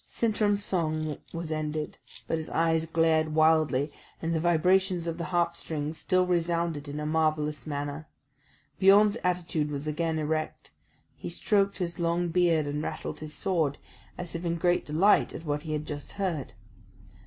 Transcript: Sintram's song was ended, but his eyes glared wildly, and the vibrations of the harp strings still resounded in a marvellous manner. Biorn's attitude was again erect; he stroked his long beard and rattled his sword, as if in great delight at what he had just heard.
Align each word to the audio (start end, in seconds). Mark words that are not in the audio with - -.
Sintram's 0.07 0.63
song 0.65 1.17
was 1.31 1.51
ended, 1.51 1.99
but 2.27 2.39
his 2.39 2.49
eyes 2.49 2.87
glared 2.87 3.35
wildly, 3.35 3.91
and 4.19 4.33
the 4.33 4.39
vibrations 4.39 5.05
of 5.05 5.19
the 5.19 5.25
harp 5.25 5.55
strings 5.55 5.99
still 5.99 6.25
resounded 6.25 6.87
in 6.87 6.99
a 6.99 7.05
marvellous 7.05 7.67
manner. 7.67 8.07
Biorn's 8.79 9.17
attitude 9.23 9.69
was 9.69 9.85
again 9.85 10.17
erect; 10.17 10.71
he 11.17 11.29
stroked 11.29 11.77
his 11.77 11.99
long 11.99 12.29
beard 12.29 12.65
and 12.65 12.81
rattled 12.81 13.19
his 13.19 13.35
sword, 13.35 13.77
as 14.17 14.33
if 14.33 14.43
in 14.43 14.55
great 14.55 14.87
delight 14.87 15.35
at 15.35 15.45
what 15.45 15.61
he 15.61 15.73
had 15.73 15.85
just 15.85 16.13
heard. 16.13 16.53